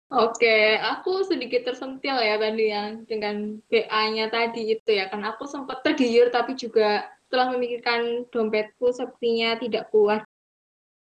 Oke, 0.08 0.80
aku 0.80 1.20
sedikit 1.28 1.68
tersentil 1.68 2.16
ya 2.16 2.40
tadi 2.40 2.72
yang 2.72 3.04
dengan 3.04 3.60
BA-nya 3.68 4.32
tadi 4.32 4.72
itu 4.72 4.96
ya, 4.96 5.12
kan 5.12 5.20
aku 5.20 5.44
sempat 5.44 5.84
tergiur 5.84 6.32
tapi 6.32 6.56
juga 6.56 7.04
setelah 7.28 7.52
memikirkan 7.52 8.24
dompetku 8.32 8.88
sepertinya 8.88 9.60
tidak 9.60 9.92
kuat. 9.92 10.24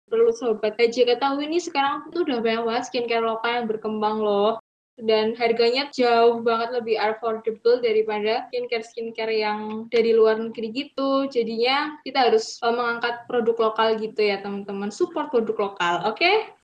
Perlu 0.07 0.31
sobat 0.31 0.79
aja 0.79 1.03
ketahui 1.03 1.51
ini 1.51 1.59
sekarang 1.59 2.15
tuh 2.15 2.23
udah 2.23 2.39
banyak 2.39 2.63
banget 2.63 2.85
skincare 2.87 3.27
lokal 3.27 3.51
yang 3.59 3.67
berkembang 3.67 4.23
loh. 4.23 4.63
Dan 4.95 5.35
harganya 5.35 5.91
jauh 5.91 6.39
banget 6.45 6.71
lebih 6.79 6.95
affordable 7.01 7.83
daripada 7.83 8.47
skincare-skincare 8.53 9.35
yang 9.35 9.91
dari 9.91 10.15
luar 10.15 10.39
negeri 10.39 10.71
gitu. 10.71 11.27
Jadinya 11.27 11.99
kita 12.07 12.31
harus 12.31 12.61
mengangkat 12.63 13.27
produk 13.27 13.73
lokal 13.73 13.99
gitu 13.99 14.21
ya 14.21 14.39
teman-teman. 14.39 14.95
Support 14.95 15.35
produk 15.35 15.75
lokal, 15.75 16.07
oke? 16.07 16.23
Okay? 16.23 16.55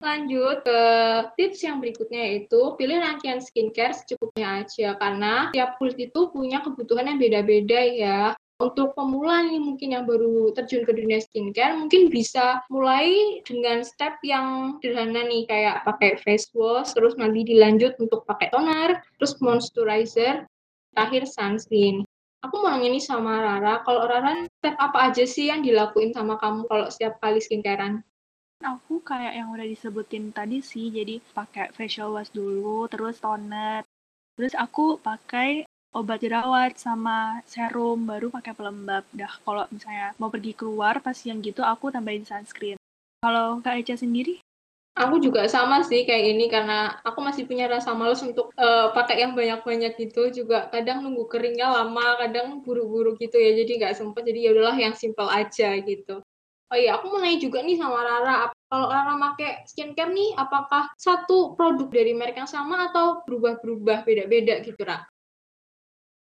Lanjut 0.00 0.64
ke 0.64 0.80
tips 1.36 1.60
yang 1.60 1.76
berikutnya 1.76 2.24
yaitu 2.24 2.72
pilih 2.80 3.04
rangkaian 3.04 3.36
skincare 3.36 3.92
secukupnya 3.92 4.64
aja 4.64 4.96
karena 4.96 5.52
tiap 5.52 5.76
kulit 5.76 6.00
itu 6.00 6.32
punya 6.32 6.64
kebutuhan 6.64 7.04
yang 7.04 7.20
beda-beda 7.20 7.80
ya. 7.84 8.20
Untuk 8.60 8.92
pemula 8.92 9.44
nih 9.44 9.60
mungkin 9.60 9.96
yang 9.96 10.04
baru 10.04 10.52
terjun 10.56 10.84
ke 10.84 10.92
dunia 10.92 11.20
skincare 11.20 11.76
mungkin 11.76 12.08
bisa 12.12 12.64
mulai 12.72 13.40
dengan 13.44 13.80
step 13.84 14.20
yang 14.24 14.76
sederhana 14.80 15.24
nih 15.24 15.48
kayak 15.48 15.84
pakai 15.84 16.20
face 16.20 16.48
wash 16.56 16.92
terus 16.96 17.16
nanti 17.20 17.44
dilanjut 17.44 17.96
untuk 18.00 18.24
pakai 18.24 18.52
toner, 18.52 19.00
terus 19.20 19.36
moisturizer, 19.40 20.48
terakhir 20.96 21.28
sunscreen. 21.28 22.04
Aku 22.40 22.60
mau 22.64 22.72
nanya 22.72 22.88
nih 22.88 23.04
sama 23.04 23.36
Rara, 23.36 23.84
kalau 23.84 24.08
Rara 24.08 24.48
step 24.48 24.76
apa 24.80 25.12
aja 25.12 25.24
sih 25.28 25.52
yang 25.52 25.60
dilakuin 25.60 26.12
sama 26.16 26.40
kamu 26.40 26.64
kalau 26.68 26.88
setiap 26.88 27.20
kali 27.20 27.40
skincarean? 27.40 28.00
Aku 28.60 29.00
kayak 29.00 29.40
yang 29.40 29.48
udah 29.56 29.64
disebutin 29.64 30.36
tadi 30.36 30.60
sih, 30.60 30.92
jadi 30.92 31.16
pakai 31.32 31.72
facial 31.72 32.12
wash 32.12 32.28
dulu, 32.28 32.84
terus 32.92 33.16
toner. 33.16 33.88
Terus 34.36 34.52
aku 34.52 35.00
pakai 35.00 35.64
obat 35.96 36.20
jerawat 36.20 36.76
sama 36.76 37.40
serum, 37.48 38.04
baru 38.04 38.28
pakai 38.28 38.52
pelembab. 38.52 39.08
Dah 39.16 39.32
kalau 39.48 39.64
misalnya 39.72 40.12
mau 40.20 40.28
pergi 40.28 40.52
keluar 40.52 41.00
pas 41.00 41.16
yang 41.24 41.40
gitu 41.40 41.64
aku 41.64 41.88
tambahin 41.88 42.28
sunscreen. 42.28 42.76
Kalau 43.24 43.64
Kak 43.64 43.80
Eca 43.80 43.96
sendiri? 43.96 44.44
Aku 45.00 45.16
juga 45.16 45.48
sama 45.48 45.80
sih 45.80 46.04
kayak 46.04 46.24
ini 46.36 46.52
karena 46.52 47.00
aku 47.00 47.24
masih 47.24 47.48
punya 47.48 47.64
rasa 47.64 47.96
males 47.96 48.20
untuk 48.20 48.52
uh, 48.60 48.92
pakai 48.92 49.24
yang 49.24 49.32
banyak-banyak 49.32 49.96
gitu 49.96 50.28
juga 50.44 50.68
kadang 50.68 51.00
nunggu 51.00 51.30
keringnya 51.30 51.72
lama 51.72 52.20
kadang 52.20 52.60
buru-buru 52.60 53.16
gitu 53.16 53.40
ya 53.40 53.56
jadi 53.64 53.80
nggak 53.80 53.96
sempet 53.96 54.28
jadi 54.28 54.38
ya 54.40 54.50
udahlah 54.52 54.76
yang 54.76 54.92
simple 54.92 55.30
aja 55.30 55.78
gitu 55.80 56.20
Oh 56.70 56.78
iya, 56.78 56.94
aku 56.94 57.10
mau 57.10 57.18
nanya 57.18 57.42
juga 57.42 57.66
nih 57.66 57.74
sama 57.74 57.98
Rara, 57.98 58.46
kalau 58.70 58.86
Rara 58.86 59.18
pakai 59.18 59.66
skincare 59.66 60.14
nih, 60.14 60.38
apakah 60.38 60.86
satu 60.94 61.58
produk 61.58 61.90
dari 61.90 62.14
merek 62.14 62.38
yang 62.38 62.46
sama 62.46 62.86
atau 62.86 63.26
berubah-berubah 63.26 64.06
beda-beda 64.06 64.62
gitu, 64.62 64.78
Ra? 64.86 65.02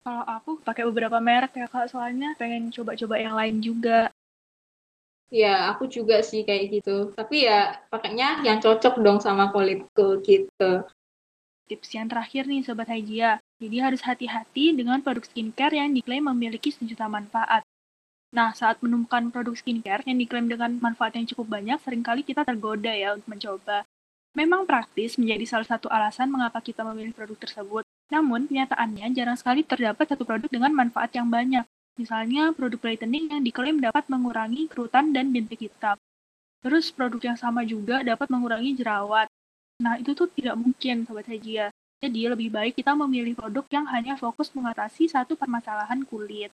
Kalau 0.08 0.24
aku 0.24 0.64
pakai 0.64 0.88
beberapa 0.88 1.20
merek 1.20 1.52
ya, 1.52 1.68
Kak, 1.68 1.92
soalnya 1.92 2.32
pengen 2.40 2.72
coba-coba 2.72 3.20
yang 3.20 3.36
lain 3.36 3.60
juga. 3.60 4.08
Ya, 5.28 5.68
aku 5.76 5.92
juga 5.92 6.24
sih 6.24 6.48
kayak 6.48 6.80
gitu. 6.80 7.12
Tapi 7.12 7.44
ya 7.44 7.84
pakainya 7.92 8.40
yang 8.48 8.64
cocok 8.64 9.04
dong 9.04 9.20
sama 9.20 9.52
kulitku 9.52 10.24
gitu. 10.24 10.88
Tips 11.68 11.92
yang 11.92 12.08
terakhir 12.08 12.48
nih 12.48 12.64
Sobat 12.64 12.88
Hajia. 12.88 13.44
Jadi 13.60 13.78
harus 13.84 14.00
hati-hati 14.00 14.72
dengan 14.72 15.04
produk 15.04 15.28
skincare 15.28 15.76
yang 15.76 15.92
diklaim 15.92 16.32
memiliki 16.32 16.72
sejuta 16.72 17.12
manfaat. 17.12 17.67
Nah, 18.36 18.52
saat 18.52 18.84
menemukan 18.84 19.32
produk 19.32 19.56
skincare 19.56 20.04
yang 20.04 20.20
diklaim 20.20 20.52
dengan 20.52 20.76
manfaat 20.84 21.16
yang 21.16 21.24
cukup 21.32 21.48
banyak, 21.48 21.80
sering 21.80 22.04
kali 22.04 22.28
kita 22.28 22.44
tergoda 22.44 22.92
ya 22.92 23.16
untuk 23.16 23.32
mencoba. 23.32 23.88
Memang 24.36 24.68
praktis 24.68 25.16
menjadi 25.16 25.48
salah 25.48 25.68
satu 25.68 25.88
alasan 25.88 26.28
mengapa 26.28 26.60
kita 26.60 26.84
memilih 26.84 27.16
produk 27.16 27.40
tersebut. 27.40 27.88
Namun, 28.12 28.52
kenyataannya 28.52 29.16
jarang 29.16 29.40
sekali 29.40 29.64
terdapat 29.64 30.12
satu 30.12 30.28
produk 30.28 30.52
dengan 30.52 30.76
manfaat 30.76 31.16
yang 31.16 31.32
banyak. 31.32 31.64
Misalnya, 31.96 32.52
produk 32.52 32.78
brightening 32.78 33.32
yang 33.32 33.42
diklaim 33.42 33.80
dapat 33.80 34.06
mengurangi 34.12 34.68
kerutan 34.68 35.16
dan 35.16 35.32
bintik 35.32 35.64
hitam. 35.64 35.96
Terus, 36.62 36.92
produk 36.92 37.34
yang 37.34 37.38
sama 37.40 37.64
juga 37.64 38.04
dapat 38.04 38.28
mengurangi 38.28 38.76
jerawat. 38.76 39.32
Nah, 39.80 39.96
itu 39.98 40.12
tuh 40.12 40.28
tidak 40.36 40.60
mungkin, 40.60 41.08
Sobat 41.08 41.32
Hajia. 41.32 41.72
Jadi, 42.04 42.28
lebih 42.28 42.52
baik 42.52 42.76
kita 42.76 42.92
memilih 42.94 43.34
produk 43.40 43.66
yang 43.72 43.88
hanya 43.90 44.20
fokus 44.20 44.52
mengatasi 44.52 45.10
satu 45.10 45.34
permasalahan 45.34 46.04
kulit. 46.06 46.52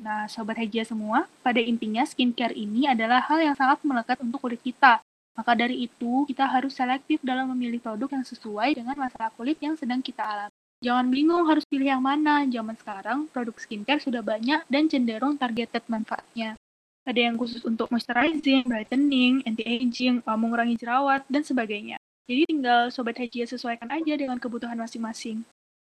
Nah, 0.00 0.30
Sobat 0.30 0.56
Hejia 0.56 0.86
semua, 0.86 1.28
pada 1.44 1.60
intinya 1.60 2.06
skincare 2.06 2.56
ini 2.56 2.88
adalah 2.88 3.20
hal 3.26 3.42
yang 3.42 3.56
sangat 3.58 3.84
melekat 3.84 4.20
untuk 4.22 4.40
kulit 4.40 4.60
kita. 4.62 5.02
Maka 5.32 5.52
dari 5.56 5.88
itu, 5.88 6.28
kita 6.28 6.44
harus 6.44 6.76
selektif 6.76 7.20
dalam 7.24 7.48
memilih 7.56 7.80
produk 7.80 8.20
yang 8.20 8.24
sesuai 8.24 8.76
dengan 8.76 8.96
masalah 8.96 9.32
kulit 9.32 9.56
yang 9.60 9.76
sedang 9.76 10.04
kita 10.04 10.20
alami. 10.20 10.52
Jangan 10.82 11.06
bingung 11.14 11.46
harus 11.46 11.62
pilih 11.62 11.88
yang 11.94 12.02
mana. 12.02 12.42
Zaman 12.50 12.74
sekarang, 12.74 13.30
produk 13.30 13.54
skincare 13.54 14.02
sudah 14.02 14.18
banyak 14.18 14.66
dan 14.66 14.90
cenderung 14.90 15.38
targeted 15.38 15.86
manfaatnya. 15.86 16.58
Ada 17.02 17.30
yang 17.30 17.38
khusus 17.38 17.62
untuk 17.62 17.90
moisturizing, 17.90 18.66
brightening, 18.66 19.42
anti-aging, 19.46 20.22
mengurangi 20.26 20.74
jerawat, 20.78 21.22
dan 21.30 21.42
sebagainya. 21.42 21.98
Jadi 22.26 22.42
tinggal 22.46 22.90
Sobat 22.94 23.18
Hejia 23.18 23.46
sesuaikan 23.46 23.90
aja 23.90 24.14
dengan 24.14 24.38
kebutuhan 24.38 24.78
masing-masing. 24.78 25.42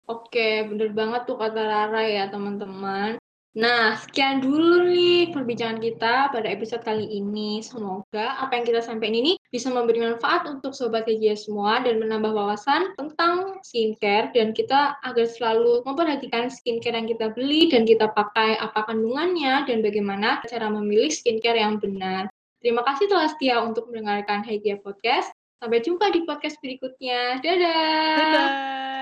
Oke, 0.06 0.66
bener 0.70 0.94
banget 0.94 1.26
tuh 1.26 1.38
kata 1.38 1.62
Rara 1.66 2.06
ya 2.06 2.30
teman-teman. 2.30 3.18
Nah, 3.56 3.96
sekian 3.96 4.44
dulu 4.44 4.92
nih 4.92 5.32
perbincangan 5.32 5.80
kita 5.80 6.28
pada 6.28 6.44
episode 6.52 6.84
kali 6.84 7.08
ini. 7.08 7.64
Semoga 7.64 8.36
apa 8.44 8.52
yang 8.60 8.68
kita 8.68 8.84
sampaikan 8.84 9.16
ini 9.16 9.40
bisa 9.48 9.72
memberi 9.72 10.04
manfaat 10.04 10.44
untuk 10.44 10.76
Sobat 10.76 11.08
KJ 11.08 11.40
semua 11.40 11.80
dan 11.80 12.04
menambah 12.04 12.36
wawasan 12.36 12.92
tentang 13.00 13.64
skincare 13.64 14.36
dan 14.36 14.52
kita 14.52 15.00
agar 15.08 15.24
selalu 15.24 15.88
memperhatikan 15.88 16.52
skincare 16.52 17.00
yang 17.00 17.08
kita 17.08 17.32
beli 17.32 17.72
dan 17.72 17.88
kita 17.88 18.12
pakai 18.12 18.60
apa 18.60 18.92
kandungannya 18.92 19.64
dan 19.72 19.80
bagaimana 19.80 20.44
cara 20.52 20.68
memilih 20.68 21.08
skincare 21.08 21.56
yang 21.56 21.80
benar. 21.80 22.28
Terima 22.60 22.84
kasih 22.84 23.08
telah 23.08 23.32
setia 23.32 23.64
untuk 23.64 23.88
mendengarkan 23.88 24.44
Hegia 24.44 24.84
Podcast. 24.84 25.32
Sampai 25.64 25.80
jumpa 25.80 26.12
di 26.12 26.28
podcast 26.28 26.60
berikutnya. 26.60 27.40
Dadah! 27.40 28.20
Dadah! 28.20 28.95